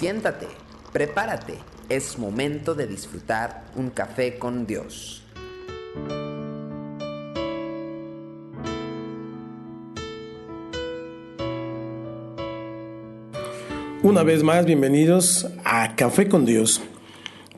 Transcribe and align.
Siéntate, 0.00 0.46
prepárate, 0.94 1.58
es 1.90 2.18
momento 2.18 2.74
de 2.74 2.86
disfrutar 2.86 3.64
un 3.76 3.90
café 3.90 4.38
con 4.38 4.66
Dios. 4.66 5.22
Una 14.02 14.22
vez 14.22 14.42
más, 14.42 14.64
bienvenidos 14.64 15.46
a 15.66 15.94
Café 15.96 16.30
con 16.30 16.46
Dios. 16.46 16.80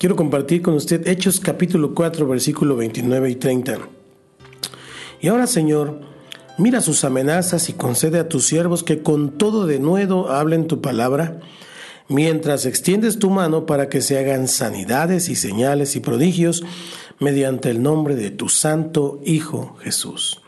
Quiero 0.00 0.16
compartir 0.16 0.62
con 0.62 0.74
usted 0.74 1.06
Hechos 1.06 1.38
capítulo 1.38 1.94
4, 1.94 2.26
versículo 2.26 2.74
29 2.74 3.30
y 3.30 3.36
30. 3.36 3.78
Y 5.20 5.28
ahora, 5.28 5.46
Señor, 5.46 6.00
mira 6.58 6.80
sus 6.80 7.04
amenazas 7.04 7.68
y 7.68 7.74
concede 7.74 8.18
a 8.18 8.28
tus 8.28 8.44
siervos 8.46 8.82
que 8.82 9.00
con 9.00 9.38
todo 9.38 9.68
denuedo 9.68 10.32
hablen 10.32 10.66
tu 10.66 10.80
palabra, 10.80 11.38
mientras 12.08 12.66
extiendes 12.66 13.18
tu 13.18 13.30
mano 13.30 13.66
para 13.66 13.88
que 13.88 14.00
se 14.00 14.18
hagan 14.18 14.48
sanidades 14.48 15.28
y 15.28 15.36
señales 15.36 15.96
y 15.96 16.00
prodigios 16.00 16.64
mediante 17.20 17.70
el 17.70 17.82
nombre 17.82 18.16
de 18.16 18.30
tu 18.30 18.48
santo 18.48 19.20
Hijo 19.24 19.76
Jesús. 19.80 20.42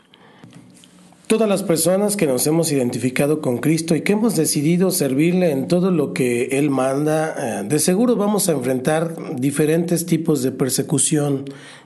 Todas 1.27 1.49
las 1.49 1.63
personas 1.63 2.17
que 2.17 2.27
nos 2.27 2.45
hemos 2.45 2.71
identificado 2.71 3.41
con 3.41 3.57
Cristo 3.57 3.95
y 3.95 4.01
que 4.01 4.13
hemos 4.13 4.35
decidido 4.35 4.91
servirle 4.91 5.49
en 5.49 5.67
todo 5.67 5.89
lo 5.89 6.13
que 6.13 6.59
Él 6.59 6.69
manda, 6.69 7.61
eh, 7.61 7.63
de 7.63 7.79
seguro 7.79 8.15
vamos 8.15 8.47
a 8.47 8.51
enfrentar 8.51 9.15
diferentes 9.35 10.05
tipos 10.05 10.43
de 10.43 10.51
persecución 10.51 11.45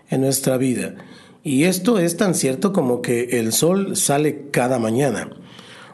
en 0.09 0.21
nuestra 0.21 0.57
vida. 0.57 0.95
Y 1.41 1.63
esto 1.63 1.99
es 1.99 2.17
tan 2.17 2.35
cierto 2.35 2.73
como 2.73 3.01
que 3.01 3.39
el 3.39 3.53
sol 3.53 3.95
sale 3.95 4.49
cada 4.51 4.77
mañana. 4.77 5.29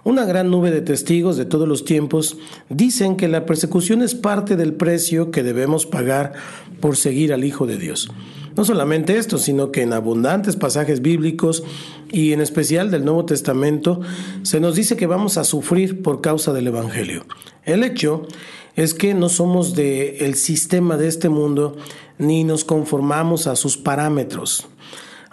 Una 0.05 0.23
gran 0.23 0.52
nube 0.52 0.70
de 0.70 0.82
testigos 0.82 1.36
de 1.36 1.45
todos 1.45 1.68
los 1.68 1.84
tiempos 1.84 2.38
dicen 2.70 3.18
que 3.18 3.27
la 3.27 3.48
persecución 3.48 4.04
es 4.04 4.13
parte 4.13 4.55
del 4.55 4.76
precio 4.76 5.32
que 5.32 5.41
debemos 5.41 5.88
pagar 5.88 6.34
por 6.80 6.96
seguir 6.96 7.34
al 7.34 7.43
Hijo 7.43 7.66
de 7.66 7.77
Dios. 7.80 8.12
No 8.55 8.63
solamente 8.65 9.18
esto, 9.18 9.40
sino 9.40 9.71
que 9.71 9.82
en 9.82 9.93
abundantes 9.93 10.57
pasajes 10.57 11.02
bíblicos 11.02 11.63
y 12.12 12.34
en 12.34 12.41
especial 12.41 12.91
del 12.91 13.04
Nuevo 13.04 13.26
Testamento 13.26 13.99
se 14.43 14.60
nos 14.60 14.76
dice 14.76 14.96
que 14.96 15.07
vamos 15.07 15.40
a 15.40 15.43
sufrir 15.43 16.04
por 16.04 16.21
causa 16.21 16.54
del 16.54 16.68
Evangelio. 16.68 17.26
El 17.63 17.84
hecho 17.84 18.27
es 18.76 18.93
que 18.93 19.15
no 19.15 19.27
somos 19.27 19.74
del 19.74 20.18
el 20.20 20.35
sistema 20.35 20.98
de 20.98 21.08
este 21.08 21.30
mundo 21.30 21.77
ni 22.20 22.43
nos 22.43 22.63
conformamos 22.63 23.48
a 23.48 23.55
sus 23.55 23.76
parámetros. 23.76 24.68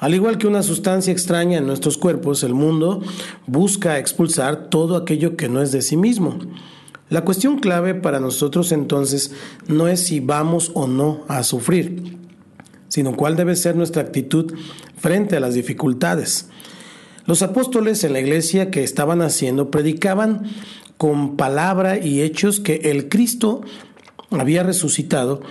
Al 0.03 0.17
igual 0.17 0.37
que 0.37 0.49
una 0.49 0.65
sustancia 0.65 1.13
extraña 1.13 1.59
en 1.59 1.67
nuestros 1.69 1.97
cuerpos, 1.97 2.43
el 2.43 2.55
mundo 2.55 3.03
busca 3.47 4.01
expulsar 4.01 4.69
todo 4.69 4.97
aquello 4.97 5.37
que 5.37 5.49
no 5.49 5.63
es 5.63 5.71
de 5.71 5.81
sí 5.81 5.97
mismo. 5.97 6.41
La 7.09 7.25
cuestión 7.25 7.61
clave 7.61 7.95
para 7.95 8.19
nosotros 8.19 8.73
entonces 8.73 9.31
no 9.69 9.87
es 9.87 10.01
si 10.01 10.19
vamos 10.19 10.73
o 10.75 10.89
no 10.89 11.21
a 11.29 11.45
sufrir, 11.45 12.19
sino 12.89 13.15
cuál 13.15 13.37
debe 13.37 13.55
ser 13.55 13.77
nuestra 13.77 14.03
actitud 14.03 14.53
frente 14.97 15.37
a 15.37 15.41
las 15.41 15.55
dificultades. 15.55 16.49
Los 17.25 17.43
apóstoles 17.43 18.03
en 18.03 18.13
la 18.13 18.19
iglesia 18.19 18.73
que 18.73 18.83
estaban 18.83 19.23
haciendo 19.23 19.71
predicaban 19.71 20.47
con 20.97 21.37
palabra 21.37 22.05
y 22.05 22.23
hechos 22.23 22.59
que 22.59 22.91
el 22.91 23.09
Cristo 23.09 23.61
había 24.33 24.65
resucitado 24.65 25.43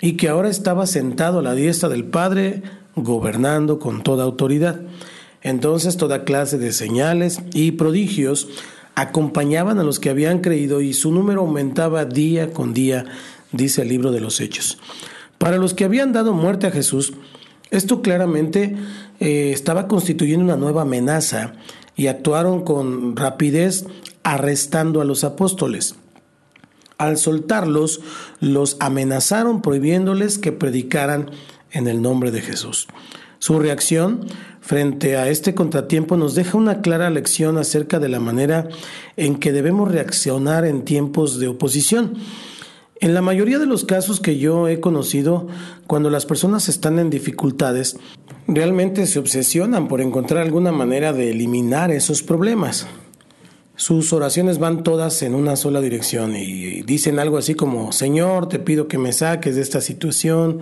y 0.00 0.14
que 0.14 0.28
ahora 0.28 0.48
estaba 0.48 0.88
sentado 0.88 1.38
a 1.38 1.42
la 1.42 1.54
diestra 1.54 1.88
del 1.88 2.02
Padre, 2.02 2.64
gobernando 2.96 3.78
con 3.78 4.02
toda 4.02 4.24
autoridad. 4.24 4.80
Entonces 5.42 5.96
toda 5.96 6.24
clase 6.24 6.58
de 6.58 6.72
señales 6.72 7.40
y 7.52 7.72
prodigios 7.72 8.48
acompañaban 8.94 9.78
a 9.78 9.84
los 9.84 9.98
que 9.98 10.10
habían 10.10 10.40
creído 10.40 10.80
y 10.80 10.92
su 10.92 11.12
número 11.12 11.40
aumentaba 11.40 12.04
día 12.04 12.52
con 12.52 12.74
día, 12.74 13.06
dice 13.50 13.82
el 13.82 13.88
libro 13.88 14.12
de 14.12 14.20
los 14.20 14.40
Hechos. 14.40 14.78
Para 15.38 15.56
los 15.56 15.74
que 15.74 15.84
habían 15.84 16.12
dado 16.12 16.34
muerte 16.34 16.66
a 16.66 16.70
Jesús, 16.70 17.14
esto 17.70 18.02
claramente 18.02 18.76
eh, 19.18 19.50
estaba 19.52 19.88
constituyendo 19.88 20.44
una 20.44 20.56
nueva 20.56 20.82
amenaza 20.82 21.54
y 21.96 22.06
actuaron 22.06 22.64
con 22.64 23.16
rapidez 23.16 23.86
arrestando 24.22 25.00
a 25.00 25.04
los 25.04 25.24
apóstoles. 25.24 25.96
Al 26.98 27.16
soltarlos, 27.16 28.00
los 28.40 28.76
amenazaron 28.78 29.62
prohibiéndoles 29.62 30.38
que 30.38 30.52
predicaran 30.52 31.30
en 31.72 31.88
el 31.88 32.02
nombre 32.02 32.30
de 32.30 32.40
Jesús. 32.40 32.88
Su 33.38 33.58
reacción 33.58 34.26
frente 34.60 35.16
a 35.16 35.28
este 35.28 35.52
contratiempo 35.54 36.16
nos 36.16 36.36
deja 36.36 36.56
una 36.56 36.80
clara 36.80 37.10
lección 37.10 37.58
acerca 37.58 37.98
de 37.98 38.08
la 38.08 38.20
manera 38.20 38.68
en 39.16 39.36
que 39.36 39.50
debemos 39.50 39.90
reaccionar 39.90 40.64
en 40.64 40.84
tiempos 40.84 41.40
de 41.40 41.48
oposición. 41.48 42.14
En 43.00 43.14
la 43.14 43.20
mayoría 43.20 43.58
de 43.58 43.66
los 43.66 43.84
casos 43.84 44.20
que 44.20 44.38
yo 44.38 44.68
he 44.68 44.78
conocido, 44.78 45.48
cuando 45.88 46.08
las 46.08 46.24
personas 46.24 46.68
están 46.68 47.00
en 47.00 47.10
dificultades, 47.10 47.96
realmente 48.46 49.06
se 49.06 49.18
obsesionan 49.18 49.88
por 49.88 50.00
encontrar 50.00 50.42
alguna 50.42 50.70
manera 50.70 51.12
de 51.12 51.32
eliminar 51.32 51.90
esos 51.90 52.22
problemas. 52.22 52.86
Sus 53.74 54.12
oraciones 54.12 54.60
van 54.60 54.84
todas 54.84 55.20
en 55.22 55.34
una 55.34 55.56
sola 55.56 55.80
dirección 55.80 56.36
y 56.36 56.82
dicen 56.82 57.18
algo 57.18 57.38
así 57.38 57.56
como, 57.56 57.90
Señor, 57.90 58.48
te 58.48 58.60
pido 58.60 58.86
que 58.86 58.98
me 58.98 59.12
saques 59.12 59.56
de 59.56 59.62
esta 59.62 59.80
situación 59.80 60.60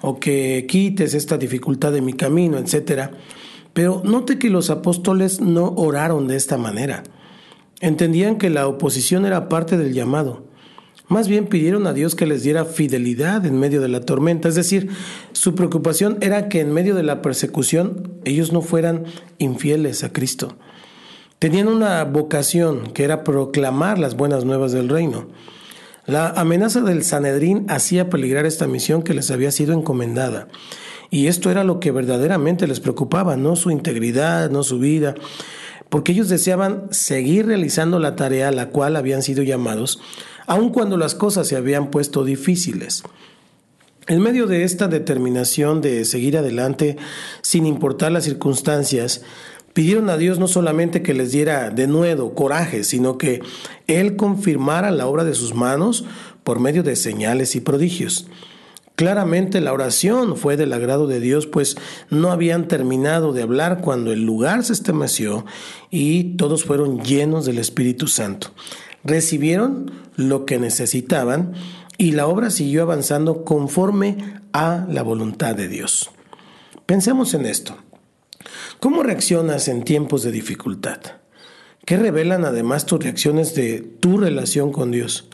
o 0.00 0.20
que 0.20 0.66
quites 0.68 1.14
esta 1.14 1.38
dificultad 1.38 1.92
de 1.92 2.02
mi 2.02 2.12
camino, 2.12 2.58
etc. 2.58 3.10
Pero 3.72 4.02
note 4.04 4.38
que 4.38 4.50
los 4.50 4.70
apóstoles 4.70 5.40
no 5.40 5.72
oraron 5.76 6.28
de 6.28 6.36
esta 6.36 6.56
manera. 6.58 7.02
Entendían 7.80 8.38
que 8.38 8.50
la 8.50 8.66
oposición 8.66 9.26
era 9.26 9.48
parte 9.48 9.76
del 9.76 9.92
llamado 9.92 10.48
más 11.08 11.26
bien 11.26 11.46
pidieron 11.46 11.86
a 11.86 11.94
Dios 11.94 12.14
que 12.14 12.26
les 12.26 12.42
diera 12.42 12.66
fidelidad 12.66 13.46
en 13.46 13.58
medio 13.58 13.80
de 13.80 13.88
la 13.88 14.00
tormenta. 14.00 14.48
Es 14.48 14.54
decir, 14.54 14.90
su 15.32 15.54
preocupación 15.54 16.18
era 16.20 16.50
que 16.50 16.60
en 16.60 16.70
medio 16.70 16.94
de 16.94 17.02
la 17.02 17.22
persecución 17.22 18.12
ellos 18.24 18.52
no 18.52 18.60
fueran 18.60 19.04
infieles 19.38 20.04
a 20.04 20.12
Cristo. 20.12 20.56
Tenían 21.38 21.68
una 21.68 22.04
vocación 22.04 22.92
que 22.92 23.04
era 23.04 23.24
proclamar 23.24 23.98
las 23.98 24.16
buenas 24.16 24.44
nuevas 24.44 24.72
del 24.72 24.90
reino. 24.90 25.28
La 26.08 26.30
amenaza 26.30 26.80
del 26.80 27.04
Sanedrín 27.04 27.66
hacía 27.68 28.08
peligrar 28.08 28.46
esta 28.46 28.66
misión 28.66 29.02
que 29.02 29.12
les 29.12 29.30
había 29.30 29.50
sido 29.50 29.74
encomendada. 29.74 30.48
Y 31.10 31.26
esto 31.26 31.50
era 31.50 31.64
lo 31.64 31.80
que 31.80 31.90
verdaderamente 31.90 32.66
les 32.66 32.80
preocupaba, 32.80 33.36
no 33.36 33.56
su 33.56 33.70
integridad, 33.70 34.48
no 34.50 34.62
su 34.62 34.78
vida, 34.78 35.14
porque 35.90 36.12
ellos 36.12 36.30
deseaban 36.30 36.84
seguir 36.92 37.44
realizando 37.44 37.98
la 37.98 38.16
tarea 38.16 38.48
a 38.48 38.52
la 38.52 38.70
cual 38.70 38.96
habían 38.96 39.22
sido 39.22 39.42
llamados, 39.42 40.00
aun 40.46 40.70
cuando 40.70 40.96
las 40.96 41.14
cosas 41.14 41.46
se 41.46 41.56
habían 41.56 41.90
puesto 41.90 42.24
difíciles. 42.24 43.02
En 44.06 44.22
medio 44.22 44.46
de 44.46 44.64
esta 44.64 44.88
determinación 44.88 45.82
de 45.82 46.06
seguir 46.06 46.38
adelante 46.38 46.96
sin 47.42 47.66
importar 47.66 48.12
las 48.12 48.24
circunstancias, 48.24 49.20
pidieron 49.78 50.10
a 50.10 50.16
Dios 50.16 50.40
no 50.40 50.48
solamente 50.48 51.02
que 51.02 51.14
les 51.14 51.30
diera 51.30 51.70
de 51.70 51.86
nuevo 51.86 52.34
coraje, 52.34 52.82
sino 52.82 53.16
que 53.16 53.42
Él 53.86 54.16
confirmara 54.16 54.90
la 54.90 55.06
obra 55.06 55.22
de 55.22 55.34
sus 55.34 55.54
manos 55.54 56.04
por 56.42 56.58
medio 56.58 56.82
de 56.82 56.96
señales 56.96 57.54
y 57.54 57.60
prodigios. 57.60 58.26
Claramente 58.96 59.60
la 59.60 59.72
oración 59.72 60.36
fue 60.36 60.56
del 60.56 60.72
agrado 60.72 61.06
de 61.06 61.20
Dios, 61.20 61.46
pues 61.46 61.76
no 62.10 62.32
habían 62.32 62.66
terminado 62.66 63.32
de 63.32 63.42
hablar 63.42 63.80
cuando 63.80 64.10
el 64.10 64.26
lugar 64.26 64.64
se 64.64 64.72
estremeció 64.72 65.46
y 65.92 66.34
todos 66.36 66.64
fueron 66.64 67.04
llenos 67.04 67.46
del 67.46 67.58
Espíritu 67.58 68.08
Santo 68.08 68.48
recibieron 69.04 69.92
lo 70.16 70.44
que 70.44 70.58
necesitaban 70.58 71.52
y 71.98 72.12
la 72.12 72.26
obra 72.26 72.50
siguió 72.50 72.82
avanzando 72.82 73.44
conforme 73.44 74.40
a 74.52 74.84
la 74.90 75.04
voluntad 75.04 75.54
de 75.54 75.68
Dios. 75.68 76.10
Pensemos 76.84 77.32
en 77.34 77.46
esto. 77.46 77.76
¿Cómo 78.80 79.02
reaccionas 79.02 79.68
en 79.68 79.84
tiempos 79.84 80.22
de 80.22 80.32
dificultad? 80.32 81.00
¿Qué 81.84 81.96
revelan 81.96 82.44
además 82.44 82.86
tus 82.86 83.02
reacciones 83.02 83.54
de 83.54 83.80
tu 83.80 84.18
relación 84.18 84.72
con 84.72 84.90
Dios? 84.90 85.28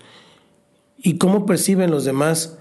¿Y 0.98 1.18
cómo 1.18 1.46
perciben 1.46 1.90
los 1.90 2.04
demás 2.04 2.58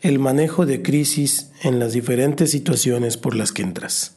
el 0.00 0.18
manejo 0.18 0.66
de 0.66 0.82
crisis 0.82 1.50
en 1.62 1.78
las 1.78 1.92
diferentes 1.92 2.50
situaciones 2.50 3.16
por 3.16 3.34
las 3.34 3.52
que 3.52 3.62
entras? 3.62 4.16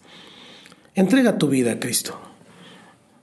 Entrega 0.95 1.37
tu 1.37 1.47
vida 1.47 1.73
a 1.73 1.79
Cristo. 1.79 2.19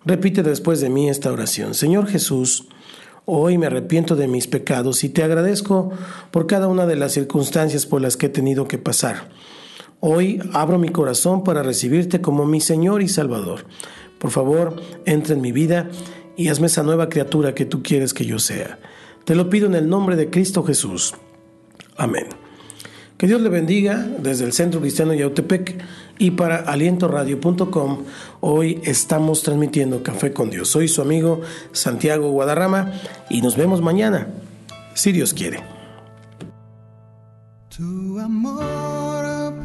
Repite 0.04 0.42
después 0.42 0.80
de 0.80 0.88
mí 0.88 1.10
esta 1.10 1.32
oración. 1.32 1.74
Señor 1.74 2.06
Jesús, 2.06 2.68
Hoy 3.28 3.58
me 3.58 3.66
arrepiento 3.66 4.14
de 4.14 4.28
mis 4.28 4.46
pecados 4.46 5.02
y 5.02 5.08
te 5.08 5.24
agradezco 5.24 5.90
por 6.30 6.46
cada 6.46 6.68
una 6.68 6.86
de 6.86 6.94
las 6.94 7.10
circunstancias 7.10 7.84
por 7.84 8.00
las 8.00 8.16
que 8.16 8.26
he 8.26 8.28
tenido 8.28 8.68
que 8.68 8.78
pasar. 8.78 9.30
Hoy 10.08 10.40
abro 10.52 10.78
mi 10.78 10.90
corazón 10.90 11.42
para 11.42 11.64
recibirte 11.64 12.20
como 12.20 12.46
mi 12.46 12.60
Señor 12.60 13.02
y 13.02 13.08
Salvador. 13.08 13.64
Por 14.20 14.30
favor, 14.30 14.80
entra 15.04 15.34
en 15.34 15.40
mi 15.40 15.50
vida 15.50 15.90
y 16.36 16.46
hazme 16.46 16.68
esa 16.68 16.84
nueva 16.84 17.08
criatura 17.08 17.56
que 17.56 17.64
tú 17.64 17.82
quieres 17.82 18.14
que 18.14 18.24
yo 18.24 18.38
sea. 18.38 18.78
Te 19.24 19.34
lo 19.34 19.50
pido 19.50 19.66
en 19.66 19.74
el 19.74 19.88
nombre 19.88 20.14
de 20.14 20.30
Cristo 20.30 20.62
Jesús. 20.62 21.14
Amén. 21.96 22.26
Que 23.18 23.26
Dios 23.26 23.40
le 23.40 23.48
bendiga 23.48 23.96
desde 23.96 24.44
el 24.44 24.52
Centro 24.52 24.80
Cristiano 24.80 25.12
Yautepec 25.12 25.82
y 26.18 26.30
para 26.30 26.58
alientoradio.com. 26.58 28.04
Hoy 28.42 28.80
estamos 28.84 29.42
transmitiendo 29.42 30.04
Café 30.04 30.32
con 30.32 30.50
Dios. 30.50 30.68
Soy 30.68 30.86
su 30.86 31.02
amigo 31.02 31.40
Santiago 31.72 32.30
Guadarrama 32.30 32.92
y 33.28 33.42
nos 33.42 33.56
vemos 33.56 33.82
mañana, 33.82 34.28
si 34.94 35.10
Dios 35.10 35.34
quiere. 35.34 35.64